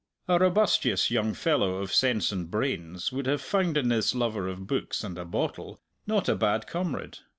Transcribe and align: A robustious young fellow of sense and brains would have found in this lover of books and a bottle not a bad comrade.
A 0.27 0.39
robustious 0.39 1.11
young 1.11 1.35
fellow 1.35 1.75
of 1.75 1.93
sense 1.93 2.31
and 2.31 2.49
brains 2.49 3.11
would 3.11 3.27
have 3.27 3.39
found 3.39 3.77
in 3.77 3.89
this 3.89 4.15
lover 4.15 4.47
of 4.47 4.65
books 4.65 5.03
and 5.03 5.15
a 5.15 5.25
bottle 5.25 5.79
not 6.07 6.27
a 6.27 6.33
bad 6.33 6.65
comrade. 6.65 7.19